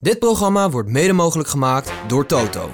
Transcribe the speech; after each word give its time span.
Dit 0.00 0.18
programma 0.18 0.70
wordt 0.70 0.88
mede 0.88 1.12
mogelijk 1.12 1.48
gemaakt 1.48 1.92
door 2.06 2.26
Toto. 2.26 2.70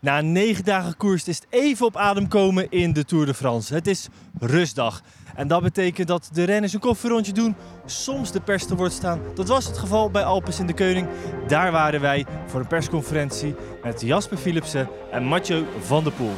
Na 0.00 0.20
negen 0.20 0.64
dagen 0.64 0.96
koers 0.96 1.28
is 1.28 1.36
het 1.36 1.46
even 1.50 1.86
op 1.86 1.96
adem 1.96 2.28
komen 2.28 2.70
in 2.70 2.92
de 2.92 3.04
Tour 3.04 3.26
de 3.26 3.34
France. 3.34 3.74
Het 3.74 3.86
is 3.86 4.08
rustdag. 4.38 5.02
En 5.34 5.48
dat 5.48 5.62
betekent 5.62 6.08
dat 6.08 6.30
de 6.32 6.44
renners 6.44 6.72
een 6.72 6.80
koffierrondje 6.80 7.32
doen, 7.32 7.56
soms 7.86 8.32
de 8.32 8.40
pers 8.40 8.66
te 8.66 8.76
woord 8.76 8.92
staan. 8.92 9.20
Dat 9.34 9.48
was 9.48 9.66
het 9.66 9.78
geval 9.78 10.10
bij 10.10 10.24
Alpes 10.24 10.58
in 10.58 10.66
de 10.66 10.72
Keuning. 10.72 11.08
Daar 11.46 11.72
waren 11.72 12.00
wij 12.00 12.26
voor 12.46 12.60
een 12.60 12.66
persconferentie 12.66 13.54
met 13.82 14.00
Jasper 14.00 14.36
Philipsen 14.36 14.88
en 15.10 15.24
Mathieu 15.24 15.64
van 15.80 16.04
der 16.04 16.12
Poel. 16.12 16.34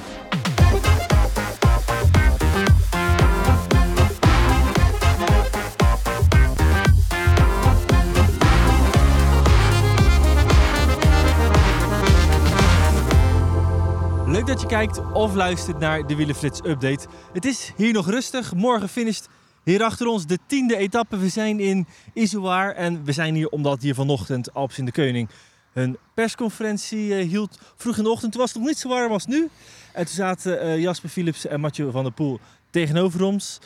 Leuk 14.41 14.49
dat 14.49 14.61
je 14.61 14.67
kijkt 14.67 15.13
of 15.13 15.35
luistert 15.35 15.79
naar 15.79 16.07
de 16.07 16.17
Wielenflits 16.17 16.61
update. 16.65 17.07
Het 17.33 17.45
is 17.45 17.73
hier 17.77 17.93
nog 17.93 18.11
rustig. 18.11 18.55
Morgen 18.55 18.89
finisht 18.89 19.29
hier 19.65 19.83
achter 19.83 20.07
ons 20.07 20.27
de 20.27 20.39
tiende 20.47 20.77
etappe. 20.77 21.17
We 21.17 21.29
zijn 21.29 21.61
in 21.61 21.87
Izoar 22.15 22.75
en 22.75 23.05
we 23.05 23.13
zijn 23.13 23.35
hier 23.35 23.49
omdat 23.49 23.83
hier 23.83 23.95
vanochtend 23.95 24.55
Alps 24.55 24.79
in 24.79 24.85
de 24.85 24.91
Keuning 24.91 25.29
een 25.73 25.99
persconferentie 26.15 27.15
eh, 27.15 27.29
hield. 27.29 27.59
Vroeg 27.77 27.97
in 27.97 28.03
de 28.03 28.11
ochtend, 28.11 28.33
toen 28.33 28.41
was 28.41 28.51
het 28.51 28.59
nog 28.59 28.69
niet 28.69 28.79
zo 28.79 28.89
warm 28.89 29.13
als 29.13 29.27
nu. 29.27 29.49
En 29.93 30.05
toen 30.05 30.15
zaten 30.15 30.61
eh, 30.61 30.81
Jasper 30.81 31.09
Philips 31.09 31.47
en 31.47 31.61
Mathieu 31.61 31.91
van 31.91 32.03
der 32.03 32.13
Poel 32.13 32.41
tegenover 32.71 33.23
ons. 33.23 33.59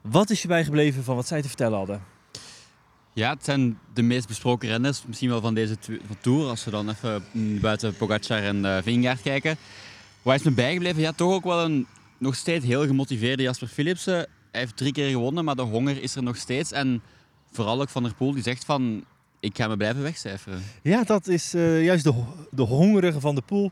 Wat 0.00 0.30
is 0.30 0.42
je 0.42 0.48
bijgebleven 0.48 1.04
van 1.04 1.16
wat 1.16 1.26
zij 1.26 1.42
te 1.42 1.48
vertellen 1.48 1.78
hadden? 1.78 2.02
Ja, 3.12 3.30
het 3.30 3.44
zijn 3.44 3.78
de 3.94 4.02
meest 4.02 4.28
besproken 4.28 4.68
renners, 4.68 5.02
misschien 5.06 5.28
wel 5.28 5.40
van 5.40 5.54
deze 5.54 5.76
Tour. 6.20 6.48
Als 6.48 6.64
we 6.64 6.70
dan 6.70 6.88
even 6.88 7.24
mm, 7.32 7.60
buiten 7.60 7.96
Pogacar 7.96 8.42
en 8.42 8.84
uh, 8.86 9.12
kijken. 9.22 9.58
Wat 10.26 10.34
is 10.34 10.42
me 10.42 10.50
bijgebleven? 10.50 11.00
Ja, 11.00 11.12
toch 11.12 11.32
ook 11.32 11.44
wel 11.44 11.64
een 11.64 11.86
nog 12.18 12.34
steeds 12.34 12.64
heel 12.64 12.86
gemotiveerde 12.86 13.42
Jasper 13.42 13.68
Philipsen. 13.68 14.14
Hij 14.50 14.60
heeft 14.60 14.76
drie 14.76 14.92
keer 14.92 15.10
gewonnen, 15.10 15.44
maar 15.44 15.54
de 15.54 15.62
honger 15.62 16.02
is 16.02 16.14
er 16.14 16.22
nog 16.22 16.36
steeds. 16.36 16.72
En 16.72 17.02
vooral 17.52 17.80
ook 17.80 17.88
Van 17.88 18.02
der 18.02 18.14
Poel 18.14 18.32
die 18.32 18.42
zegt 18.42 18.64
van, 18.64 19.04
ik 19.40 19.56
ga 19.56 19.68
me 19.68 19.76
blijven 19.76 20.02
wegcijferen. 20.02 20.62
Ja, 20.82 21.02
dat 21.02 21.26
is 21.26 21.54
eh, 21.54 21.84
juist 21.84 22.04
de, 22.04 22.24
de 22.50 22.62
hongerige 22.62 23.20
van 23.20 23.34
de 23.34 23.42
Poel. 23.42 23.70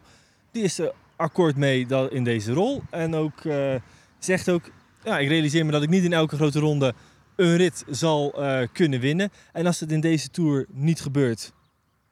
Die 0.51 0.63
is 0.63 0.79
er 0.79 0.93
akkoord 1.17 1.57
mee 1.57 1.87
dat, 1.87 2.13
in 2.13 2.25
deze 2.25 2.53
rol. 2.53 2.83
En 2.91 3.15
ook 3.15 3.45
eh, 3.45 3.75
zegt 4.19 4.51
ook, 4.51 4.71
ja, 5.05 5.19
ik 5.19 5.29
realiseer 5.29 5.67
me 5.67 5.73
dat 5.73 5.83
ik 5.83 5.89
niet 5.89 6.05
in 6.05 6.13
elke 6.13 6.37
grote 6.37 6.59
ronde 6.59 6.95
een 7.37 7.57
rit 7.57 7.85
zal 7.91 8.43
eh, 8.43 8.67
kunnen 8.73 9.01
winnen. 9.01 9.31
En 9.53 9.67
als 9.67 9.81
het 9.81 9.93
in 9.93 10.01
deze 10.01 10.31
Tour 10.31 10.67
niet 10.71 11.01
gebeurt, 11.01 11.53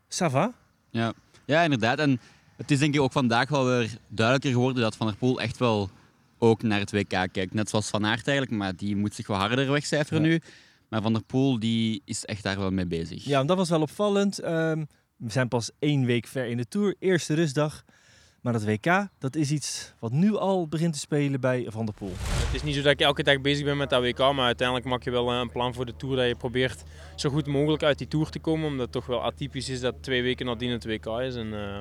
ça 0.08 0.30
va. 0.30 0.54
Ja. 0.90 1.12
ja, 1.44 1.62
inderdaad. 1.62 1.98
En 1.98 2.20
het 2.62 2.70
is 2.70 2.78
denk 2.78 2.94
ik 2.94 3.00
ook 3.00 3.12
vandaag 3.12 3.48
wel 3.48 3.66
weer 3.66 3.90
duidelijker 4.08 4.52
geworden 4.52 4.82
dat 4.82 4.96
Van 4.96 5.06
der 5.06 5.16
Poel 5.16 5.40
echt 5.40 5.58
wel 5.58 5.90
ook 6.38 6.62
naar 6.62 6.78
het 6.78 6.92
WK 6.92 7.08
kijkt. 7.08 7.54
Net 7.54 7.68
zoals 7.68 7.88
Van 7.88 8.06
Aert 8.06 8.28
eigenlijk, 8.28 8.58
maar 8.58 8.76
die 8.76 8.96
moet 8.96 9.14
zich 9.14 9.26
wel 9.26 9.36
harder 9.36 9.70
wegcijferen 9.70 10.22
Ja. 10.22 10.28
nu. 10.28 10.40
Maar 10.88 11.02
Van 11.02 11.12
der 11.12 11.22
Poel 11.22 11.58
die 11.58 12.02
is 12.04 12.24
echt 12.24 12.42
daar 12.42 12.58
wel 12.58 12.70
mee 12.70 12.86
bezig. 12.86 13.24
Ja, 13.24 13.40
en 13.40 13.46
dat 13.46 13.56
was 13.56 13.68
wel 13.68 13.80
opvallend. 13.80 14.38
Ehm, 14.38 14.84
we 15.16 15.30
zijn 15.30 15.48
pas 15.48 15.70
één 15.78 16.04
week 16.04 16.26
ver 16.26 16.46
in 16.46 16.56
de 16.56 16.68
Tour, 16.68 16.94
eerste 16.98 17.34
rustdag. 17.34 17.84
Maar 18.40 18.52
dat 18.52 18.64
WK, 18.64 19.08
dat 19.18 19.36
is 19.36 19.50
iets 19.50 19.92
wat 19.98 20.12
nu 20.12 20.36
al 20.36 20.68
begint 20.68 20.92
te 20.92 20.98
spelen 20.98 21.40
bij 21.40 21.66
Van 21.68 21.84
der 21.84 21.94
Poel. 21.94 22.12
Het 22.18 22.54
is 22.54 22.62
niet 22.62 22.74
zo 22.74 22.82
dat 22.82 22.92
ik 22.92 23.00
elke 23.00 23.22
dag 23.22 23.40
bezig 23.40 23.64
ben 23.64 23.76
met 23.76 23.90
dat 23.90 24.02
WK, 24.02 24.18
maar 24.18 24.44
uiteindelijk 24.44 24.88
maak 24.88 25.02
je 25.02 25.10
wel 25.10 25.30
eh, 25.32 25.38
een 25.38 25.50
plan 25.50 25.74
voor 25.74 25.86
de 25.86 25.96
Tour 25.96 26.16
dat 26.16 26.26
je 26.26 26.34
probeert 26.36 26.82
zo 27.16 27.30
goed 27.30 27.46
mogelijk 27.46 27.82
uit 27.82 27.98
die 27.98 28.08
Tour 28.08 28.30
te 28.30 28.38
komen. 28.38 28.66
Omdat 28.66 28.80
het 28.82 28.92
toch 28.92 29.06
wel 29.06 29.22
atypisch 29.24 29.68
is 29.68 29.80
dat 29.80 29.94
twee 30.00 30.22
weken 30.22 30.46
nadien 30.46 30.70
het 30.70 30.84
WK 30.84 31.06
is. 31.06 31.34
En 31.34 31.54
eh, 31.54 31.80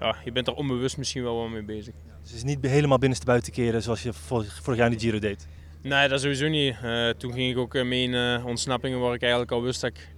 ja, 0.00 0.16
je 0.24 0.32
bent 0.32 0.46
er 0.46 0.54
onbewust 0.54 0.96
misschien 0.96 1.22
wel 1.22 1.36
wat 1.36 1.50
mee 1.50 1.62
bezig. 1.62 1.94
Dus 2.22 2.30
het 2.30 2.36
is 2.36 2.44
niet 2.44 2.66
helemaal 2.66 2.98
binnenstebuiten 2.98 3.52
keren 3.52 3.82
zoals 3.82 4.02
je 4.02 4.12
vorig, 4.12 4.60
vorig 4.62 4.78
jaar 4.78 4.90
in 4.90 4.98
de 4.98 5.04
Giro 5.04 5.18
deed. 5.18 5.46
Nee, 5.82 6.08
dat 6.08 6.20
sowieso 6.20 6.48
niet. 6.48 6.76
Eh, 6.82 7.08
toen 7.08 7.32
ging 7.32 7.50
ik 7.50 7.58
ook 7.58 7.74
eh, 7.74 7.84
mee 7.84 8.02
in 8.02 8.14
eh, 8.14 8.46
ontsnappingen 8.46 9.00
waar 9.00 9.14
ik 9.14 9.20
eigenlijk 9.20 9.52
al 9.52 9.62
wist 9.62 9.80
dat 9.80 9.90
ik 9.90 10.08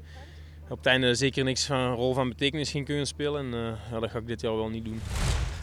op 0.70 0.76
het 0.76 0.86
einde 0.86 1.14
zeker 1.14 1.44
niks 1.44 1.66
van 1.66 1.76
een 1.76 1.94
rol 1.94 2.14
van 2.14 2.28
betekenis 2.28 2.70
ging 2.70 2.84
kunnen 2.84 3.06
spelen. 3.06 3.52
En 3.52 3.54
eh, 3.54 3.92
ja, 3.92 4.00
dat 4.00 4.10
ga 4.10 4.18
ik 4.18 4.26
dit 4.26 4.40
jaar 4.40 4.56
wel 4.56 4.68
niet 4.68 4.84
doen. 4.84 5.00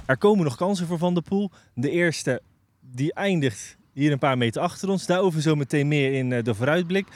Er 0.05 0.17
komen 0.17 0.43
nog 0.43 0.55
kansen 0.55 0.87
voor 0.87 0.97
Van 0.97 1.13
der 1.13 1.23
Poel. 1.23 1.51
De 1.73 1.89
eerste 1.89 2.41
die 2.79 3.13
eindigt 3.13 3.77
hier 3.93 4.11
een 4.11 4.19
paar 4.19 4.37
meter 4.37 4.61
achter 4.61 4.89
ons. 4.89 5.05
Daarover 5.05 5.41
zo 5.41 5.55
meteen 5.55 5.87
meer 5.87 6.13
in 6.13 6.33
eh, 6.33 6.43
de 6.43 6.55
vooruitblik. 6.55 7.07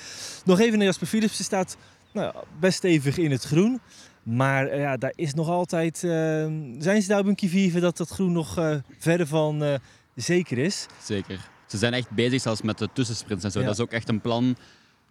Nog 0.46 0.59
even 0.59 0.78
naar 0.78 0.88
Jasper 0.88 1.08
Philipsen 1.08 1.44
staat 1.44 1.78
nou, 2.13 2.34
best 2.59 2.78
stevig 2.78 3.18
in 3.18 3.31
het 3.31 3.44
groen. 3.44 3.79
Maar 4.24 4.68
eh, 4.68 4.80
ja, 4.80 4.98
daar 4.98 5.14
is 5.16 5.34
nog 5.34 5.48
altijd... 5.50 6.04
eh, 6.04 6.09
zijn 6.80 7.02
ze 7.02 7.08
daar 7.08 7.20
op 7.20 7.26
een 7.26 7.36
kivive 7.36 7.80
dat 7.80 7.98
dat 7.98 8.09
groen 8.09 8.32
nog 8.32 8.58
eh, 8.58 8.76
verder 8.98 9.28
van 9.28 9.64
eh, 9.64 9.74
zeker 10.16 10.58
is? 10.58 10.86
Zeker. 11.04 11.50
Ze 11.68 11.78
zijn 11.78 11.94
echt 11.94 12.09
bezig 12.09 12.42
zelfs 12.42 12.62
met 12.62 12.78
de 12.78 12.90
tussensprints 12.94 13.44
en 13.44 13.52
zo. 13.52 13.59
Ja. 13.59 13.66
Dat 13.66 13.74
is 13.76 13.82
ook 13.82 13.92
echt 13.92 14.09
een 14.09 14.22
plan 14.22 14.56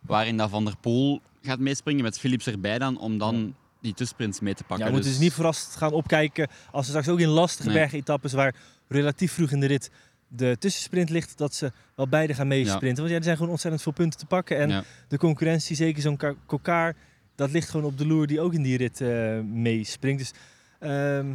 waarin 0.00 0.36
dat 0.36 0.50
Van 0.50 0.64
der 0.64 0.76
Poel 0.80 1.20
gaat 1.42 1.58
meespringen 1.58 2.02
met 2.02 2.18
Philips 2.18 2.46
erbij 2.46 2.78
dan, 2.78 2.98
om 2.98 3.18
dan 3.18 3.54
die 3.80 3.90
tussensprints 3.94 4.40
mee 4.40 4.54
te 4.54 4.60
Ja, 4.62 4.66
pakken. 4.68 4.86
we 4.86 4.92
moeten 4.92 5.10
Dus- 5.10 5.18
dus 5.18 5.28
niet 5.28 5.36
verrast 5.36 5.76
gaan 5.76 5.92
opkijken 5.92 6.48
als 6.70 6.84
ze 6.84 6.90
straks 6.90 7.08
ook 7.08 7.20
in 7.20 7.28
lastige 7.28 7.68
Nee. 7.68 7.78
bergetappes 7.78 8.32
waar 8.32 8.54
relatief 8.88 9.32
vroeg 9.32 9.50
in 9.50 9.60
de 9.60 9.66
rit 9.66 9.90
de 10.28 10.56
tussensprint 10.58 11.10
ligt, 11.10 11.38
dat 11.38 11.54
ze 11.54 11.72
wel 11.96 12.08
beide 12.08 12.34
gaan 12.34 12.48
meesprinten. 12.48 12.96
Want 12.98 13.08
ja, 13.10 13.16
er 13.16 13.22
zijn 13.24 13.36
gewoon 13.36 13.50
ontzettend 13.50 13.82
veel 13.82 13.92
punten 13.92 14.18
te 14.18 14.26
pakken. 14.26 14.58
En 14.58 14.68
Ja. 14.68 14.82
de 15.08 15.18
concurrentie, 15.18 15.76
zeker 15.76 16.02
zo'n 16.02 16.16
Ka- 16.16 16.34
Kokaar, 16.46 16.96
dat 17.40 17.50
ligt 17.50 17.68
gewoon 17.70 17.86
op 17.86 17.98
de 17.98 18.06
loer 18.06 18.26
die 18.26 18.40
ook 18.40 18.52
in 18.54 18.62
die 18.62 18.76
rit 18.76 19.00
eh, 19.00 19.40
meespringt. 19.40 20.18
Dus 20.18 20.32
ehm, 20.78 21.28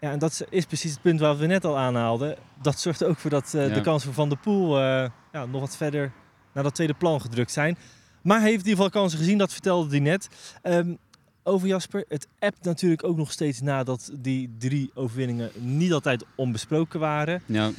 ja, 0.00 0.10
en 0.10 0.18
dat 0.18 0.46
is 0.50 0.64
precies 0.64 0.90
het 0.90 1.02
punt 1.02 1.20
waar 1.20 1.36
we 1.38 1.46
net 1.46 1.64
al 1.64 1.78
aanhaalden. 1.78 2.36
Dat 2.62 2.78
zorgt 2.80 3.00
er 3.00 3.08
ook 3.08 3.18
voor 3.18 3.30
dat 3.30 3.54
eh, 3.54 3.68
Ja. 3.68 3.74
de 3.74 3.80
kansen 3.80 4.06
voor 4.06 4.14
Van 4.14 4.28
der 4.28 4.38
Poel 4.38 4.78
eh, 4.78 5.08
ja, 5.32 5.46
nog 5.46 5.60
wat 5.60 5.76
verder 5.76 6.12
naar 6.52 6.62
dat 6.64 6.74
tweede 6.74 6.94
plan 6.94 7.20
gedrukt 7.20 7.50
zijn. 7.52 7.76
Maar 8.22 8.40
hij 8.40 8.50
heeft 8.50 8.62
in 8.64 8.68
ieder 8.68 8.84
geval 8.84 9.00
kansen 9.00 9.18
gezien, 9.18 9.38
dat 9.38 9.52
vertelde 9.52 9.90
hij 9.90 9.98
net. 10.00 10.28
Ehm, 10.62 10.94
over 11.42 11.68
Jasper, 11.68 12.04
het 12.08 12.26
appt 12.38 12.64
natuurlijk 12.64 13.04
ook 13.04 13.16
nog 13.16 13.32
steeds 13.32 13.60
nadat 13.60 14.10
die 14.18 14.54
drie 14.58 14.90
overwinningen 14.94 15.50
niet 15.54 15.92
altijd 15.92 16.24
onbesproken 16.34 17.00
waren. 17.00 17.42
Ja. 17.46 17.70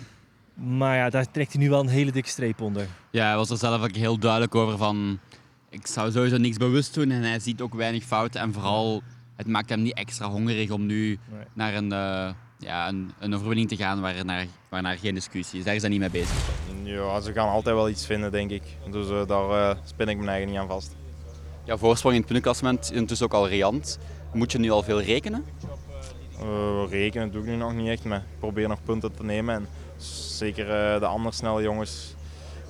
Maar 0.53 0.97
ja, 0.97 1.09
daar 1.09 1.31
trekt 1.31 1.53
hij 1.53 1.61
nu 1.61 1.69
wel 1.69 1.79
een 1.79 1.87
hele 1.87 2.11
dikke 2.11 2.29
streep 2.29 2.61
onder. 2.61 2.87
ja, 3.11 3.25
hij 3.27 3.35
was 3.35 3.49
er 3.49 3.57
zelf 3.57 3.83
ook 3.83 3.95
heel 3.95 4.17
duidelijk 4.19 4.55
over 4.55 4.77
van... 4.77 5.19
Ik 5.71 5.87
zou 5.87 6.11
sowieso 6.11 6.37
niks 6.37 6.57
bewust 6.57 6.93
doen 6.93 7.11
en 7.11 7.21
hij 7.23 7.39
ziet 7.39 7.61
ook 7.61 7.73
weinig 7.73 8.03
fouten. 8.03 8.41
En 8.41 8.53
vooral, 8.53 9.01
het 9.35 9.47
maakt 9.47 9.69
hem 9.69 9.81
niet 9.81 9.93
extra 9.93 10.29
hongerig 10.29 10.69
om 10.69 10.85
nu 10.85 11.19
Nee. 11.29 11.43
naar 11.53 11.73
een, 11.73 11.91
eh, 11.91 12.33
ja, 12.59 12.87
een, 12.87 13.11
een 13.19 13.35
overwinning 13.35 13.69
te 13.69 13.75
gaan 13.75 14.01
waarnaar, 14.01 14.45
waarnaar 14.69 14.97
geen 14.97 15.13
discussie 15.13 15.59
is. 15.59 15.65
Daar 15.65 15.75
is 15.75 15.81
hij 15.81 15.89
niet 15.91 15.99
mee 15.99 16.09
bezig. 16.09 16.35
Ja, 16.83 17.19
ze 17.19 17.33
gaan 17.33 17.47
altijd 17.49 17.75
wel 17.75 17.89
iets 17.89 18.05
vinden, 18.05 18.31
denk 18.31 18.51
ik. 18.51 18.63
Dus 18.91 19.09
eh, 19.09 19.27
daar 19.27 19.49
eh, 19.71 19.77
spin 19.85 20.07
ik 20.07 20.17
mijn 20.17 20.29
eigen 20.29 20.49
niet 20.49 20.57
aan 20.59 20.67
vast. 20.67 20.95
Ja, 21.63 21.77
voorsprong 21.77 22.13
in 22.15 22.21
het 22.21 22.31
puntenklassement 22.31 22.83
is 22.83 22.91
intussen 22.91 23.25
ook 23.25 23.33
al 23.33 23.47
riant. 23.47 23.99
Moet 24.33 24.51
je 24.51 24.59
nu 24.59 24.69
al 24.69 24.83
veel 24.83 25.01
rekenen? 25.01 25.45
Eh, 26.39 26.83
rekenen 26.89 27.31
doe 27.31 27.41
ik 27.41 27.47
nu 27.47 27.55
nog 27.55 27.73
niet 27.73 27.87
echt, 27.87 28.03
maar 28.03 28.17
ik 28.19 28.39
probeer 28.39 28.67
nog 28.67 28.83
punten 28.83 29.13
te 29.15 29.23
nemen. 29.23 29.55
En 29.55 29.67
zeker 30.37 30.69
eh, 30.69 30.99
de 30.99 31.05
andere 31.05 31.35
snelle 31.35 31.61
jongens, 31.61 32.15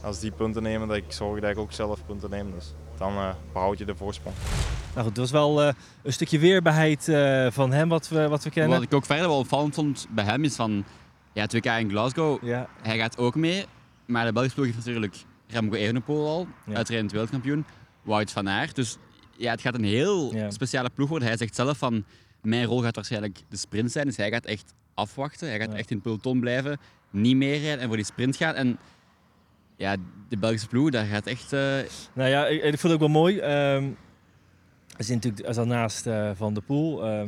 als 0.02 0.20
die 0.20 0.32
punten 0.32 0.64
nemen, 0.64 0.88
dat 0.88 0.98
ik 0.98 1.06
zorg 1.08 1.42
dat 1.42 1.50
ik 1.50 1.58
ook 1.58 1.72
zelf 1.72 2.06
punten 2.06 2.30
neem. 2.30 2.52
Dus 2.52 2.74
dan 3.02 3.16
eh, 3.18 3.30
behoud 3.54 3.78
je 3.78 3.86
de 3.86 3.96
voorsprong. 3.96 4.36
Nou 4.94 4.98
goed, 5.08 5.18
het 5.18 5.18
was 5.18 5.32
wel 5.32 5.62
eh, 5.62 5.74
een 6.04 6.14
stukje 6.14 6.40
weerbaarheid 6.40 7.08
eh, 7.08 7.48
van 7.52 7.72
hem 7.72 7.90
wat 7.90 8.08
we, 8.10 8.28
wat 8.28 8.44
we 8.44 8.50
kennen. 8.50 8.74
Wat 8.74 8.82
ik 8.88 8.94
ook 8.94 9.06
verder 9.06 9.28
wel 9.28 9.38
opvallend 9.38 9.76
vond 9.76 10.08
bij 10.10 10.24
hem 10.24 10.44
is 10.44 10.56
van... 10.56 10.84
Ja, 11.34 11.42
het 11.42 11.54
WK 11.54 11.66
in 11.66 11.90
Glasgow, 11.90 12.44
Ja, 12.46 12.68
hij 12.82 12.98
gaat 12.98 13.18
ook 13.18 13.36
mee. 13.36 13.66
Maar 14.06 14.26
de 14.26 14.32
Belgische 14.32 14.56
ploeg 14.56 14.68
heeft 14.68 14.86
natuurlijk 14.86 15.16
Remco 15.48 15.76
Evenepoel 15.76 16.28
al, 16.28 16.48
Ja. 16.66 16.76
uitrijdend 16.76 17.12
wereldkampioen. 17.12 17.66
Wout 18.02 18.32
van 18.32 18.50
Aert. 18.50 18.76
Dus 18.76 18.98
ja, 19.38 19.52
het 19.52 19.62
gaat 19.62 19.74
een 19.74 19.84
heel 19.84 20.34
Ja. 20.36 20.52
speciale 20.52 20.90
ploeg 20.90 21.10
worden. 21.10 21.28
Hij 21.28 21.38
zegt 21.38 21.56
zelf 21.56 21.78
van... 21.78 22.04
Mijn 22.42 22.66
rol 22.66 22.82
gaat 22.82 22.96
waarschijnlijk 22.96 23.40
de 23.50 23.58
sprint 23.58 23.92
zijn. 23.92 24.06
Dus 24.06 24.18
hij 24.18 24.32
gaat 24.32 24.46
echt 24.46 24.74
afwachten. 24.94 25.48
Hij 25.48 25.60
gaat 25.60 25.72
Ja. 25.72 25.78
echt 25.78 25.90
in 25.90 25.96
het 25.96 26.06
peloton 26.06 26.40
blijven. 26.40 26.78
Niet 27.10 27.36
meerijden 27.36 27.80
en 27.80 27.88
voor 27.88 27.96
die 27.96 28.06
sprint 28.06 28.36
gaan. 28.36 28.54
En 28.56 28.78
ja, 29.82 29.96
de 30.30 30.38
Belgische 30.38 30.68
ploeg, 30.68 30.90
daar 30.90 31.06
gaat 31.06 31.26
echt... 31.28 31.54
eh, 31.54 31.60
nou 32.14 32.30
ja, 32.30 32.48
ik, 32.48 32.64
ik 32.64 32.70
vond 32.80 32.82
het 32.82 32.92
ook 32.92 33.00
wel 33.00 33.08
mooi. 33.22 33.40
Ehm, 33.40 33.90
Er 34.98 35.04
zit 35.04 35.24
natuurlijk 35.24 35.66
naast 35.68 36.08
eh, 36.08 36.32
Van 36.36 36.54
der 36.54 36.64
Poel. 36.64 37.06
eh, 37.06 37.24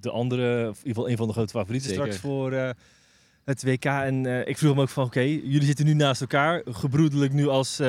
de 0.00 0.10
andere, 0.10 0.68
of 0.68 0.78
in 0.78 0.86
ieder 0.86 0.94
geval 0.94 1.10
een 1.10 1.16
van 1.16 1.26
de 1.26 1.32
grote 1.32 1.52
favorieten 1.52 1.88
Zeker. 1.90 2.04
straks 2.04 2.22
voor 2.22 2.52
eh, 2.52 2.70
het 3.44 3.62
WK. 3.64 3.84
En 3.84 4.48
ik 4.48 4.58
vroeg 4.58 4.70
hem 4.70 4.80
ook 4.80 4.88
van, 4.88 5.04
oké, 5.04 5.20
jullie 5.20 5.64
zitten 5.64 5.84
nu 5.84 5.94
naast 5.94 6.20
elkaar. 6.20 6.62
Gebroedelijk 6.64 7.32
nu 7.32 7.48
als, 7.48 7.80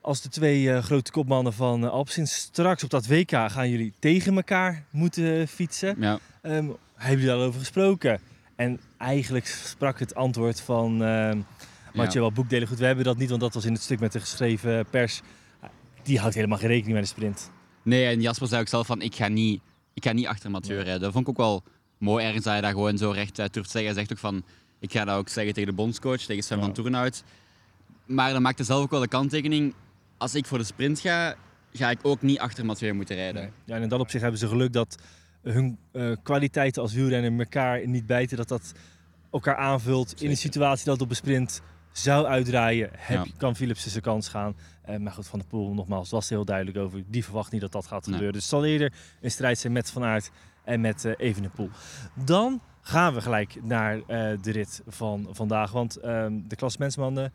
als 0.00 0.22
de 0.22 0.28
twee 0.28 0.82
grote 0.82 1.10
kopmannen 1.10 1.52
van 1.52 1.90
Alpecin. 1.90 2.26
Straks 2.26 2.84
op 2.84 2.90
dat 2.90 3.06
WK 3.06 3.30
gaan 3.30 3.70
jullie 3.70 3.92
tegen 3.98 4.36
elkaar 4.36 4.84
moeten 4.90 5.48
fietsen. 5.48 5.96
Ja. 5.98 6.18
Ehm, 6.42 6.66
hebben 6.94 7.20
jullie 7.20 7.26
daarover 7.26 7.60
gesproken? 7.60 8.20
En 8.56 8.80
eigenlijk 8.98 9.46
sprak 9.46 9.98
het 9.98 10.14
antwoord 10.14 10.60
van 10.60 11.02
ehm 11.92 12.04
Mathieu 12.04 12.20
wel 12.20 12.32
boekdelen 12.32 12.68
goed. 12.68 12.78
We 12.78 12.84
hebben 12.84 13.04
dat 13.04 13.16
niet, 13.16 13.28
want 13.28 13.40
dat 13.40 13.54
was 13.54 13.64
in 13.64 13.72
het 13.72 13.82
stuk 13.82 14.00
met 14.00 14.12
de 14.12 14.20
geschreven 14.20 14.86
pers. 14.90 15.20
Die 16.02 16.18
houdt 16.18 16.34
helemaal 16.34 16.58
geen 16.58 16.68
rekening 16.68 16.94
met 16.94 17.02
de 17.02 17.08
sprint. 17.08 17.50
Nee, 17.82 18.06
en 18.06 18.20
Jasper 18.20 18.48
zei 18.48 18.60
ook 18.60 18.68
zelf 18.68 18.86
van, 18.86 19.02
ik 19.02 19.14
ga 19.14 19.28
niet, 19.28 19.60
ik 19.94 20.04
ga 20.04 20.12
niet 20.12 20.26
achter 20.26 20.50
Mathieu 20.50 20.76
rijden. 20.76 21.00
Dat 21.00 21.12
vond 21.12 21.28
ik 21.28 21.30
ook 21.30 21.36
wel 21.36 21.62
mooi 21.98 22.24
ergens 22.24 22.44
dat 22.44 22.52
hij 22.52 22.62
dat 22.62 22.70
gewoon 22.70 22.98
zo 22.98 23.10
recht 23.10 23.40
uit 23.40 23.54
durft 23.54 23.70
zeggen. 23.70 23.90
Hij 23.90 24.00
zegt 24.00 24.12
ook 24.12 24.18
van, 24.18 24.44
ik 24.78 24.92
ga 24.92 25.04
dat 25.04 25.16
ook 25.16 25.28
zeggen 25.28 25.54
tegen 25.54 25.68
de 25.68 25.74
bondscoach, 25.74 26.20
tegen 26.20 26.42
Sven 26.42 26.60
van 26.60 26.72
Toerenhout. 26.72 27.24
Maar 28.06 28.32
dan 28.32 28.42
maakte 28.42 28.64
zelf 28.64 28.82
ook 28.82 28.90
wel 28.90 29.00
de 29.00 29.08
kanttekening, 29.08 29.74
als 30.18 30.34
ik 30.34 30.46
voor 30.46 30.58
de 30.58 30.64
sprint 30.64 31.00
ga, 31.00 31.34
ga 31.72 31.90
ik 31.90 31.98
ook 32.02 32.22
niet 32.22 32.38
achter 32.38 32.64
Mathieu 32.64 32.92
moeten 32.92 33.16
rijden. 33.16 33.52
Ja, 33.64 33.76
en 33.76 33.82
in 33.82 33.88
dat 33.88 34.00
opzicht 34.00 34.22
hebben 34.22 34.40
ze 34.40 34.48
geluk 34.48 34.72
dat 34.72 34.98
hun 35.42 35.78
eh, 35.92 36.12
kwaliteiten 36.22 36.82
als 36.82 36.92
wielrenner 36.92 37.38
elkaar 37.38 37.86
niet 37.86 38.06
bijten. 38.06 38.36
Dat 38.36 38.48
dat 38.48 38.72
elkaar 39.30 39.56
aanvult. 39.56 40.22
In 40.22 40.30
een 40.30 40.36
situatie 40.36 40.84
dat 40.84 41.00
op 41.00 41.10
een 41.10 41.16
sprint 41.16 41.62
zou 41.92 42.26
uitdraaien, 42.26 42.90
heb, 42.92 43.24
Ja. 43.24 43.32
kan 43.36 43.56
Philips 43.56 43.86
zijn 43.86 44.02
kans 44.02 44.28
gaan. 44.28 44.56
Eh, 44.82 44.96
maar 44.96 45.12
goed, 45.12 45.26
Van 45.26 45.38
der 45.38 45.48
Poel, 45.48 45.74
nogmaals, 45.74 46.10
was 46.10 46.30
er 46.30 46.36
heel 46.36 46.44
duidelijk 46.44 46.76
over. 46.78 47.02
Die 47.06 47.24
verwacht 47.24 47.52
niet 47.52 47.60
dat 47.60 47.72
dat 47.72 47.86
gaat 47.86 48.00
Nee. 48.06 48.12
gebeuren. 48.14 48.32
Dus 48.32 48.42
het 48.42 48.50
zal 48.50 48.64
eerder 48.64 48.92
een 49.20 49.30
strijd 49.30 49.58
zijn 49.58 49.72
met 49.72 49.90
Van 49.90 50.04
Aert 50.04 50.30
en 50.64 50.80
met 50.80 51.04
eh 51.04 51.12
Evenepoel. 51.16 51.70
Dan 52.14 52.60
gaan 52.80 53.14
we 53.14 53.20
gelijk 53.20 53.56
naar 53.62 53.96
eh, 53.96 54.02
de 54.42 54.50
rit 54.50 54.82
van 54.86 55.28
vandaag. 55.30 55.70
Want 55.72 55.96
ehm, 55.96 56.40
de 56.48 56.56
klassementsmannen, 56.56 57.32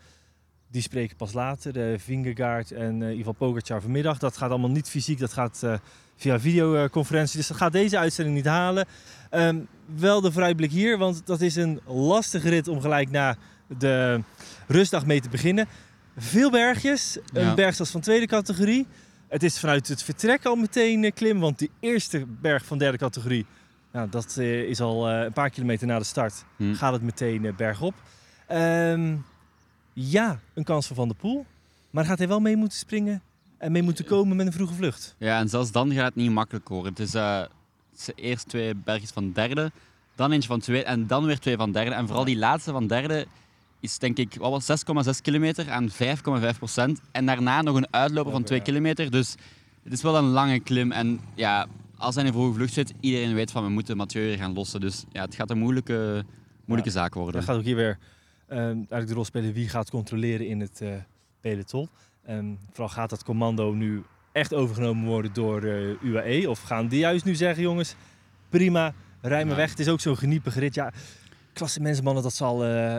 die 0.72 0.82
spreken 0.82 1.16
pas 1.18 1.34
later. 1.34 1.74
De 1.74 1.96
Vingegaard 2.00 2.72
en 2.72 3.02
eh 3.02 3.18
Ivan 3.18 3.36
Pogacar 3.36 3.82
vanmiddag. 3.82 4.18
Dat 4.18 4.38
gaat 4.38 4.50
allemaal 4.50 4.70
niet 4.70 4.90
fysiek, 4.90 5.20
dat 5.20 5.34
gaat 5.34 5.62
eh, 5.64 5.74
via 6.16 6.40
videoconferentie. 6.40 7.38
Dus 7.38 7.48
dat 7.48 7.58
gaat 7.58 7.72
deze 7.72 7.98
uitzending 7.98 8.36
niet 8.36 8.46
halen. 8.46 8.86
Ehm, 9.30 9.60
wel 9.96 10.22
de 10.22 10.32
vooruitblik 10.32 10.72
hier, 10.72 10.98
want 10.98 11.22
dat 11.26 11.42
is 11.42 11.56
een 11.56 11.80
lastige 11.86 12.50
rit 12.50 12.68
om 12.68 12.82
gelijk 12.82 13.10
na 13.12 13.36
de 13.78 14.22
rustdag 14.68 15.06
mee 15.06 15.22
te 15.22 15.30
beginnen. 15.30 15.68
Veel 16.18 16.52
bergjes, 16.52 17.18
een 17.34 17.44
Ja. 17.46 17.54
bergstad 17.54 17.90
van 17.90 18.02
tweede 18.02 18.28
categorie. 18.28 18.88
Het 19.28 19.44
is 19.44 19.60
vanuit 19.60 19.88
het 19.88 20.04
vertrek 20.04 20.46
al 20.46 20.56
meteen 20.56 21.04
eh, 21.04 21.12
klim, 21.14 21.40
want 21.40 21.60
die 21.60 21.72
eerste 21.80 22.26
berg 22.42 22.66
van 22.66 22.78
derde 22.78 22.98
categorie, 22.98 23.46
nou, 23.92 24.10
dat 24.10 24.36
eh, 24.40 24.62
is 24.62 24.82
al 24.82 25.10
eh, 25.10 25.24
een 25.24 25.34
paar 25.34 25.50
kilometer 25.50 25.88
na 25.88 25.98
de 25.98 26.04
start, 26.06 26.44
Hm. 26.58 26.74
gaat 26.74 26.94
het 26.94 27.02
meteen 27.02 27.46
eh, 27.46 27.56
bergop. 27.56 27.94
Ehm, 28.48 29.16
ja, 30.00 30.40
een 30.54 30.64
kans 30.64 30.88
voor 30.88 30.96
Van 30.96 31.08
der 31.08 31.18
Poel, 31.18 31.46
maar 31.90 32.06
gaat 32.06 32.18
hij 32.18 32.28
wel 32.28 32.40
mee 32.40 32.56
moeten 32.56 32.78
springen 32.78 33.22
en 33.58 33.72
mee 33.72 33.82
moeten 33.82 34.06
komen 34.06 34.38
met 34.38 34.46
een 34.46 34.54
vroege 34.54 34.74
vlucht. 34.74 35.16
Ja, 35.18 35.40
en 35.40 35.50
zelfs 35.50 35.72
dan 35.72 35.92
gaat 35.92 36.06
het 36.06 36.16
niet 36.16 36.32
makkelijk 36.32 36.70
worden. 36.70 36.92
Het 36.92 37.00
is, 37.00 37.14
eh, 37.14 37.42
is 37.96 38.10
eerst 38.16 38.48
twee 38.48 38.76
bergjes 38.76 39.10
van 39.10 39.32
derde, 39.32 39.72
dan 40.16 40.32
eentje 40.32 40.48
van 40.48 40.60
tweede 40.60 40.86
en 40.86 41.08
dan 41.08 41.26
weer 41.26 41.40
twee 41.40 41.58
van 41.58 41.72
derde. 41.72 41.92
En 41.92 42.08
vooral 42.08 42.26
die 42.26 42.38
laatste 42.38 42.72
van 42.72 42.88
derde 42.88 43.28
is 43.80 43.98
denk 43.98 44.18
ik 44.18 44.36
wat 44.36 44.52
was 44.52 44.66
6,6 44.66 45.22
kilometer 45.22 45.72
aan 45.72 45.90
5,5 45.90 46.58
procent. 46.58 47.00
En 47.12 47.26
daarna 47.26 47.62
nog 47.62 47.76
een 47.76 47.94
uitloper 47.94 48.32
van 48.32 48.44
2 48.44 48.62
kilometer. 48.62 49.12
Dus 49.12 49.36
het 49.84 49.94
is 49.94 50.02
wel 50.02 50.18
een 50.18 50.30
lange 50.30 50.60
klim. 50.60 50.92
En 50.92 51.20
ja, 51.36 51.68
als 51.98 52.16
hij 52.16 52.24
in 52.24 52.30
een 52.30 52.36
vroege 52.36 52.56
vlucht 52.56 52.74
zit, 52.74 52.94
iedereen 53.00 53.34
weet 53.34 53.52
van 53.52 53.64
we 53.64 53.70
moeten 53.70 53.98
Mathieu 53.98 54.38
gaan 54.38 54.54
lossen. 54.54 54.80
Dus 54.80 55.04
ja, 55.12 55.22
het 55.22 55.36
gaat 55.36 55.50
een 55.50 55.58
moeilijke, 55.58 56.26
moeilijke 56.66 56.94
zaak 56.94 57.14
worden. 57.14 57.34
Dan 57.34 57.44
gaat 57.44 57.56
ook 57.56 57.64
hier 57.64 57.76
weer 57.76 57.98
eigenlijk 58.48 59.08
de 59.08 59.14
rol 59.14 59.26
spelen 59.26 59.54
wie 59.54 59.70
gaat 59.70 59.90
controleren 59.90 60.48
in 60.48 60.60
het 60.60 60.82
eh, 60.82 60.90
peloton. 61.42 61.90
Ehm, 62.26 62.46
vooral 62.72 62.90
gaat 62.90 63.10
dat 63.10 63.24
commando 63.24 63.74
nu 63.74 64.04
echt 64.32 64.54
overgenomen 64.54 65.06
worden 65.06 65.34
door 65.34 65.64
eh, 65.64 66.02
UAE? 66.04 66.50
Of 66.50 66.62
gaan 66.62 66.88
die 66.88 67.00
juist 67.00 67.26
nu 67.26 67.36
zeggen, 67.36 67.64
jongens, 67.64 67.96
prima, 68.50 68.94
rij 69.22 69.46
Ja. 69.46 69.56
weg. 69.56 69.70
Het 69.70 69.80
is 69.80 69.88
ook 69.88 70.00
zo'n 70.00 70.18
geniepige 70.18 70.60
rit. 70.60 70.74
Ja, 70.76 70.92
klasse 71.54 71.82
mensenmannen, 71.82 72.24
dat 72.24 72.34
zal, 72.34 72.66
eh, 72.66 72.98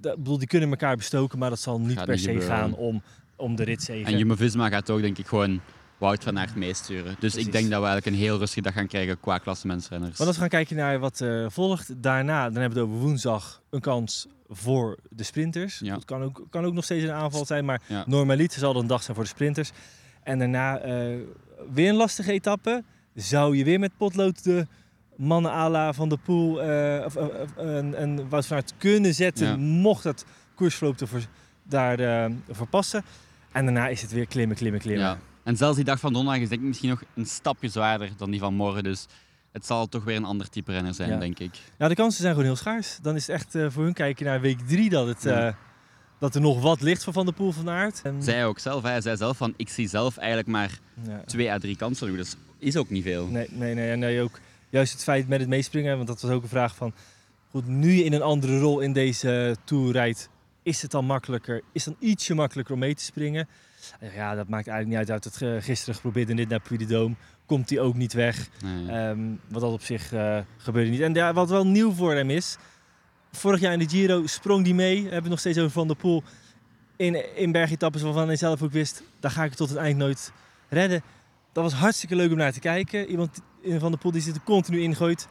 dat, 0.00 0.16
bedoel, 0.16 0.38
die 0.38 0.46
kunnen 0.48 0.68
elkaar 0.70 0.96
bestoken, 0.96 1.38
maar 1.38 1.50
dat 1.50 1.60
zal 1.60 1.80
niet 1.80 1.96
Gaat 1.96 2.04
per 2.04 2.14
niet 2.14 2.22
se 2.24 2.30
gebeuren. 2.30 2.56
gaan 2.56 2.74
om, 2.74 3.02
om 3.36 3.56
de 3.56 3.62
ritzege. 3.64 4.04
En 4.10 4.18
Jumbo-Visma 4.18 4.68
gaat 4.68 4.90
ook 4.90 5.00
denk 5.00 5.18
ik 5.18 5.26
gewoon 5.26 5.60
Wout 6.02 6.24
van 6.24 6.38
Aert 6.38 6.54
meesturen. 6.54 7.04
Dus 7.04 7.14
Precies. 7.18 7.46
ik 7.46 7.52
denk 7.52 7.70
dat 7.70 7.80
we 7.80 7.86
eigenlijk 7.86 8.06
een 8.16 8.22
heel 8.22 8.38
rustige 8.38 8.60
dag 8.62 8.72
gaan 8.72 8.86
krijgen 8.86 9.20
qua 9.20 9.38
klassementsrenners. 9.38 10.16
Want 10.16 10.26
als 10.28 10.36
we 10.36 10.40
gaan 10.40 10.50
kijken 10.50 10.76
naar 10.76 10.98
wat 10.98 11.20
eh, 11.20 11.44
volgt, 11.48 12.02
daarna, 12.02 12.44
dan 12.50 12.60
hebben 12.60 12.72
we 12.78 12.78
het 12.84 12.88
over 12.94 13.06
woensdag 13.06 13.62
een 13.70 13.80
kans 13.80 14.26
voor 14.48 14.98
de 15.10 15.22
sprinters. 15.22 15.78
Ja. 15.78 15.94
Het 15.94 16.04
kan 16.04 16.22
ook, 16.22 16.46
kan 16.50 16.64
ook 16.64 16.72
nog 16.72 16.84
steeds 16.84 17.04
een 17.04 17.12
aanval 17.12 17.46
zijn, 17.46 17.64
maar 17.64 17.80
Ja. 17.86 18.04
normaliter 18.06 18.58
zal 18.58 18.72
het 18.72 18.82
een 18.82 18.86
dag 18.86 19.02
zijn 19.02 19.14
voor 19.16 19.24
de 19.24 19.30
sprinters. 19.30 19.70
En 20.22 20.38
daarna 20.38 20.78
eh, 20.78 21.16
weer 21.72 21.88
een 21.88 21.94
lastige 21.96 22.32
etappe. 22.32 22.82
Zou 23.14 23.56
je 23.56 23.64
weer 23.64 23.78
met 23.78 23.96
potlood 23.96 24.44
de 24.44 24.66
mannen 25.16 25.50
à 25.52 25.68
la 25.70 25.92
Van 25.92 26.08
der 26.08 26.18
Poel 26.18 26.62
eh, 26.62 27.04
of, 27.04 27.16
en, 27.56 27.94
en 27.94 28.28
Wout 28.28 28.46
van 28.46 28.56
Aert 28.56 28.74
kunnen 28.78 29.14
zetten, 29.14 29.46
Ja. 29.46 29.56
mocht 29.56 30.04
het 30.04 30.24
koersverloop 30.54 30.96
daar 31.62 31.98
eh, 32.00 32.30
voor 32.50 32.66
passen. 32.66 33.02
En 33.52 33.64
daarna 33.64 33.88
is 33.88 34.02
het 34.02 34.12
weer 34.12 34.26
klimmen, 34.26 34.56
klimmen, 34.56 34.80
klimmen. 34.80 35.18
Ja. 35.44 35.50
En 35.50 35.56
zelfs 35.56 35.76
die 35.76 35.84
dag 35.84 36.00
van 36.00 36.12
donderdag 36.12 36.42
is 36.42 36.48
denk 36.48 36.60
ik 36.60 36.66
misschien 36.66 36.88
nog 36.88 37.02
een 37.14 37.26
stapje 37.26 37.68
zwaarder 37.68 38.10
dan 38.16 38.30
die 38.30 38.40
van 38.40 38.54
morgen. 38.54 38.82
Dus 38.82 39.06
het 39.52 39.66
zal 39.66 39.86
toch 39.88 40.04
weer 40.04 40.16
een 40.16 40.24
ander 40.24 40.48
type 40.48 40.72
renner 40.72 40.94
zijn, 40.94 41.10
Ja. 41.10 41.18
denk 41.18 41.38
ik. 41.38 41.58
Nou, 41.78 41.90
de 41.90 41.96
kansen 41.96 42.20
zijn 42.20 42.32
gewoon 42.32 42.46
heel 42.48 42.56
schaars. 42.56 42.98
Dan 43.02 43.14
is 43.14 43.26
het 43.26 43.36
echt 43.36 43.54
eh, 43.54 43.66
voor 43.70 43.84
hun 43.84 43.92
kijken 43.92 44.24
naar 44.26 44.40
week 44.40 44.60
drie 44.60 44.90
dat, 44.90 45.06
het, 45.06 45.22
Ja. 45.22 45.46
eh, 45.48 45.54
dat 46.18 46.34
er 46.34 46.40
nog 46.40 46.60
wat 46.60 46.80
ligt 46.80 47.04
van 47.04 47.12
Van 47.12 47.24
der 47.24 47.34
Poel 47.34 47.52
van 47.52 47.70
Aert. 47.70 48.00
En, 48.04 48.22
Zij 48.22 48.46
ook 48.46 48.58
zelf, 48.58 48.82
hij 48.82 49.00
zei 49.00 49.16
zelf 49.16 49.36
van 49.36 49.54
ik 49.56 49.68
zie 49.68 49.88
zelf 49.88 50.16
eigenlijk 50.16 50.48
maar 50.48 50.78
ja. 51.08 51.22
twee 51.26 51.50
à 51.50 51.58
drie 51.58 51.76
kansen 51.76 52.10
nu. 52.10 52.16
Dus 52.16 52.36
is 52.58 52.76
ook 52.76 52.90
niet 52.90 53.02
veel. 53.02 53.26
Nee, 53.26 53.46
nee, 53.50 53.74
nee, 53.74 53.90
en 53.90 53.98
nee, 53.98 54.20
ook 54.22 54.40
juist 54.70 54.92
het 54.92 55.02
feit 55.02 55.28
met 55.28 55.40
het 55.40 55.48
meespringen, 55.48 55.96
want 55.96 56.08
dat 56.08 56.20
was 56.20 56.30
ook 56.30 56.42
een 56.42 56.48
vraag 56.48 56.74
van, 56.76 56.92
goed, 57.50 57.66
nu 57.66 57.92
je 57.92 58.04
in 58.04 58.12
een 58.12 58.22
andere 58.22 58.58
rol 58.58 58.80
in 58.80 58.92
deze 58.92 59.46
uh, 59.48 59.54
Tour 59.64 59.92
rijdt, 59.92 60.28
is 60.62 60.82
het 60.82 60.90
dan 60.90 61.04
makkelijker, 61.04 61.62
is 61.72 61.84
het 61.84 61.94
dan 61.98 62.08
ietsje 62.08 62.34
makkelijker 62.34 62.74
om 62.74 62.80
mee 62.80 62.94
te 62.94 63.04
springen? 63.04 63.48
Ja, 64.14 64.34
dat 64.34 64.48
maakt 64.48 64.66
eigenlijk 64.66 64.88
niet 64.88 65.10
uit. 65.10 65.24
Uit 65.24 65.34
het 65.34 65.64
gisteren 65.64 65.94
geprobeerd 65.94 66.30
en 66.30 66.36
dit 66.36 66.48
naar 66.48 66.60
Puy 66.60 67.14
komt 67.46 67.70
hij 67.70 67.80
ook 67.80 67.94
niet 67.94 68.12
weg. 68.12 68.48
Nee. 68.64 69.08
Um, 69.08 69.40
wat 69.48 69.60
dat 69.60 69.72
op 69.72 69.82
zich 69.82 70.12
uh, 70.12 70.38
gebeurde 70.56 70.90
niet. 70.90 71.00
En 71.00 71.14
ja, 71.14 71.32
wat 71.32 71.48
wel 71.48 71.66
nieuw 71.66 71.92
voor 71.92 72.14
hem 72.14 72.30
is, 72.30 72.56
vorig 73.32 73.60
jaar 73.60 73.72
in 73.72 73.78
de 73.78 73.88
Giro 73.88 74.26
sprong 74.26 74.64
hij 74.64 74.74
mee, 74.74 74.94
we 74.94 75.02
hebben 75.02 75.20
het 75.20 75.30
nog 75.30 75.38
steeds 75.38 75.58
over 75.58 75.70
Van 75.70 75.86
der 75.86 75.96
Poel, 75.96 76.22
in, 76.96 77.36
in 77.36 77.52
bergetappes 77.52 78.02
waarvan 78.02 78.26
hij 78.26 78.36
zelf 78.36 78.62
ook 78.62 78.72
wist, 78.72 79.02
daar 79.20 79.30
ga 79.30 79.42
ik 79.42 79.48
het 79.48 79.58
tot 79.58 79.68
het 79.68 79.78
eind 79.78 79.98
nooit 79.98 80.32
redden. 80.68 81.02
Dat 81.52 81.64
was 81.64 81.72
hartstikke 81.72 82.16
leuk 82.16 82.30
om 82.30 82.36
naar 82.36 82.52
te 82.52 82.60
kijken. 82.60 83.10
Iemand 83.10 83.40
van 83.62 83.90
der 83.90 84.00
Poel 84.00 84.12
die 84.12 84.20
zit 84.20 84.34
er 84.34 84.42
continu 84.42 84.80
ingooit. 84.80 85.28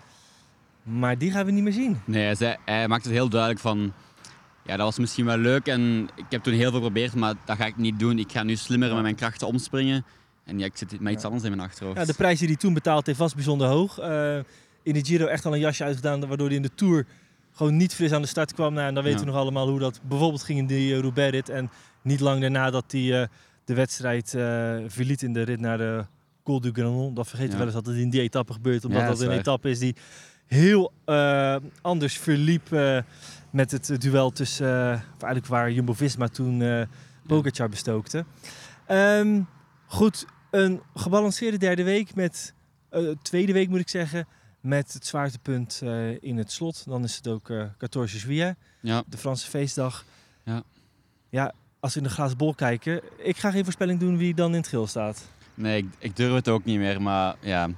Maar 0.84 1.18
die 1.18 1.32
gaan 1.32 1.46
we 1.46 1.52
niet 1.52 1.64
meer 1.64 1.74
zien. 1.74 2.02
Nee, 2.06 2.36
hij 2.66 2.88
maakt 2.88 3.04
het 3.04 3.14
heel 3.14 3.30
duidelijk 3.30 3.60
van... 3.60 3.94
Ja, 4.66 4.78
dat 4.78 4.86
was 4.86 5.00
misschien 5.00 5.26
wel 5.26 5.38
leuk 5.38 5.68
en 5.68 6.10
ik 6.16 6.26
heb 6.30 6.44
toen 6.44 6.54
heel 6.54 6.62
veel 6.70 6.72
geprobeerd, 6.72 7.16
maar 7.16 7.34
dat 7.46 7.58
ga 7.58 7.66
ik 7.66 7.78
niet 7.78 8.00
doen. 8.00 8.20
Ik 8.20 8.32
ga 8.32 8.44
nu 8.44 8.56
slimmer 8.56 8.94
met 8.94 9.02
mijn 9.02 9.16
krachten 9.16 9.48
omspringen. 9.48 10.06
En 10.44 10.60
ja, 10.60 10.66
ik 10.66 10.78
zit 10.78 11.00
met 11.00 11.14
iets 11.14 11.24
anders 11.24 11.44
in 11.44 11.50
mijn 11.50 11.68
achterhoofd. 11.68 11.98
Ja, 11.98 12.06
de 12.06 12.14
prijs 12.14 12.40
die 12.40 12.48
hij 12.48 12.58
toen 12.58 12.74
betaald 12.74 13.06
heeft 13.06 13.20
was 13.20 13.36
bijzonder 13.36 13.68
hoog. 13.68 14.00
Uh, 14.00 14.36
in 14.84 14.94
de 14.94 15.06
Giro 15.06 15.26
echt 15.26 15.46
al 15.46 15.54
een 15.54 15.60
jasje 15.60 15.84
uitgedaan, 15.84 16.28
waardoor 16.28 16.48
hij 16.48 16.56
in 16.56 16.62
de 16.62 16.76
Tour 16.76 17.06
gewoon 17.52 17.78
niet 17.78 17.94
fris 17.94 18.12
aan 18.12 18.22
de 18.22 18.28
start 18.28 18.54
kwam. 18.54 18.74
Nou, 18.74 18.88
en 18.88 18.94
dan 18.94 19.04
weten 19.04 19.20
ja. 19.20 19.26
we 19.26 19.32
nog 19.32 19.42
allemaal 19.42 19.70
hoe 19.70 19.80
dat 19.80 20.00
bijvoorbeeld 20.04 20.44
ging 20.44 20.60
in 20.60 20.68
die 20.68 20.94
uh, 20.94 21.00
Roubaix-rit. 21.00 21.50
En 21.50 21.72
niet 22.02 22.20
lang 22.20 22.42
daarna 22.42 22.70
dat 22.70 22.84
hij 22.88 23.02
uh, 23.02 23.24
de 23.66 23.74
wedstrijd 23.74 24.34
uh, 24.34 24.78
verliet 24.88 25.22
in 25.22 25.34
de 25.34 25.42
rit 25.42 25.60
naar 25.60 25.78
de 25.78 26.06
Col 26.44 26.62
du 26.62 26.72
Granon. 26.72 27.14
Dat 27.14 27.28
vergeten 27.28 27.52
we 27.52 27.58
ja. 27.58 27.66
wel 27.66 27.76
eens 27.76 27.84
dat 27.84 27.94
het 27.94 28.04
in 28.04 28.10
die 28.10 28.22
etappe 28.22 28.54
gebeurt. 28.54 28.86
Omdat 28.86 29.02
ja, 29.02 29.08
dat, 29.08 29.18
dat 29.18 29.28
een 29.28 29.38
etappe 29.38 29.70
is 29.70 29.80
die 29.80 29.96
heel 30.46 30.94
anders 31.82 32.18
verliep 32.18 32.70
met 33.52 33.72
het 33.72 34.02
duel 34.02 34.32
tussen, 34.32 34.68
uh, 34.68 34.90
eigenlijk 34.90 35.46
waar 35.46 35.72
Jumbo-Visma 35.72 36.28
toen 36.28 36.60
uh, 36.60 36.82
Pogacar 37.28 37.70
bestookte. 37.70 38.26
Um, 38.92 39.48
goed, 39.86 40.26
een 40.50 40.82
gebalanceerde 40.96 41.58
derde 41.58 41.84
week 41.84 42.16
met, 42.16 42.54
uh, 42.92 43.12
tweede 43.22 43.54
week 43.54 43.70
moet 43.70 43.80
ik 43.80 43.90
zeggen, 43.90 44.28
met 44.60 44.94
het 44.94 45.06
zwaartepunt 45.06 45.82
uh, 45.84 46.24
in 46.24 46.38
het 46.38 46.52
slot. 46.52 46.86
Dan 46.86 47.04
is 47.04 47.16
het 47.16 47.28
ook 47.28 47.50
uh, 47.50 47.64
14 47.78 48.08
juillet, 48.08 48.56
ja. 48.80 49.04
de 49.08 49.18
Franse 49.18 49.50
feestdag. 49.50 50.06
Ja. 50.44 50.64
ja, 51.30 51.54
als 51.80 51.94
we 51.94 52.00
in 52.00 52.06
de 52.06 52.14
glazen 52.14 52.38
bol 52.38 52.54
kijken, 52.54 53.02
ik 53.18 53.38
ga 53.38 53.52
geen 53.52 53.64
voorspelling 53.64 54.00
doen 54.00 54.18
wie 54.18 54.34
dan 54.34 54.50
in 54.50 54.58
het 54.58 54.68
geel 54.68 54.88
staat. 54.88 55.28
Nee, 55.54 55.78
ik, 55.78 55.86
ik 55.98 56.16
durf 56.16 56.34
het 56.34 56.48
ook 56.48 56.66
niet 56.66 56.78
meer, 56.80 57.02
maar 57.02 57.36
ja... 57.40 57.70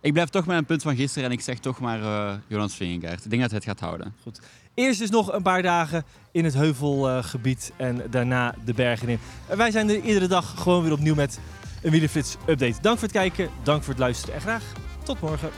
Ik 0.00 0.12
blijf 0.12 0.28
toch 0.28 0.46
met 0.46 0.56
een 0.56 0.64
punt 0.64 0.82
van 0.82 0.96
gisteren 0.96 1.28
en 1.28 1.34
ik 1.34 1.40
zeg 1.40 1.58
toch 1.58 1.80
maar 1.80 2.00
uh, 2.00 2.34
Jonas 2.46 2.74
Vingegaard. 2.74 3.24
Ik 3.24 3.30
denk 3.30 3.42
dat 3.42 3.50
hij 3.50 3.60
het 3.64 3.68
gaat 3.68 3.80
houden. 3.80 4.14
Goed. 4.22 4.40
Eerst 4.76 4.98
dus 4.98 5.10
nog 5.10 5.32
een 5.32 5.42
paar 5.42 5.62
dagen 5.62 6.04
in 6.32 6.44
het 6.44 6.54
heuvelgebied 6.54 7.72
uh, 7.76 7.86
en 7.86 8.02
daarna 8.10 8.54
de 8.64 8.74
bergen 8.74 9.08
in. 9.08 9.18
En 9.48 9.56
wij 9.56 9.70
zijn 9.70 9.88
er 9.88 10.00
iedere 10.00 10.26
dag 10.26 10.54
gewoon 10.56 10.82
weer 10.82 10.92
opnieuw 10.92 11.14
met 11.14 11.38
een 11.82 11.90
Wielenflits 11.90 12.36
update. 12.46 12.80
Dank 12.80 12.98
voor 12.98 13.08
het 13.08 13.16
kijken, 13.16 13.48
dank 13.62 13.82
voor 13.82 13.92
het 13.92 14.02
luisteren 14.02 14.34
en 14.34 14.40
graag 14.40 14.62
tot 15.02 15.20
morgen. 15.20 15.50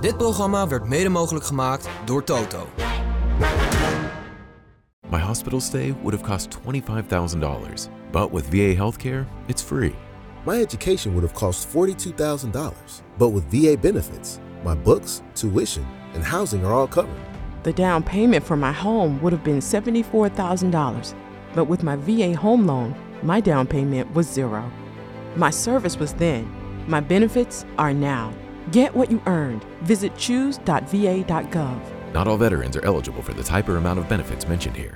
Dit 0.00 0.16
programma 0.16 0.68
werd 0.68 0.84
mede 0.84 1.08
mogelijk 1.08 1.44
gemaakt 1.44 1.88
door 2.04 2.24
Toto. 2.24 2.68
My 5.10 5.20
hospital 5.20 5.60
stay 5.60 5.94
would 6.02 6.20
have 6.20 6.24
cost 6.24 6.58
$25,000, 6.58 7.88
but 8.10 8.30
with 8.30 8.44
VA 8.50 8.74
healthcare, 8.74 9.26
it's 9.46 9.62
free. 9.62 9.94
My 10.46 10.60
education 10.60 11.14
would 11.14 11.30
have 11.30 11.34
cost 11.34 11.68
$42,000, 11.68 12.72
but 13.16 13.32
with 13.32 13.44
VA 13.50 13.76
benefits, 13.80 14.38
my 14.64 14.74
books, 14.74 15.22
tuition, 15.34 15.86
and 16.14 16.24
housing 16.24 16.64
are 16.64 16.72
all 16.72 16.88
covered. 16.88 17.20
The 17.62 17.72
down 17.72 18.02
payment 18.02 18.44
for 18.44 18.56
my 18.56 18.72
home 18.72 19.20
would 19.22 19.32
have 19.32 19.44
been 19.44 19.58
$74,000, 19.58 21.14
but 21.54 21.64
with 21.64 21.82
my 21.82 21.96
VA 21.96 22.34
home 22.34 22.66
loan, 22.66 22.94
my 23.22 23.40
down 23.40 23.66
payment 23.66 24.12
was 24.14 24.28
zero. 24.28 24.70
My 25.36 25.50
service 25.50 25.96
was 25.96 26.14
then, 26.14 26.50
my 26.86 27.00
benefits 27.00 27.64
are 27.78 27.94
now. 27.94 28.32
Get 28.70 28.94
what 28.94 29.10
you 29.10 29.22
earned. 29.26 29.64
Visit 29.82 30.16
choose.va.gov. 30.16 31.80
Not 32.12 32.28
all 32.28 32.36
veterans 32.36 32.76
are 32.76 32.84
eligible 32.84 33.22
for 33.22 33.34
the 33.34 33.42
type 33.42 33.68
or 33.68 33.76
amount 33.76 33.98
of 33.98 34.08
benefits 34.08 34.46
mentioned 34.46 34.76
here. 34.76 34.92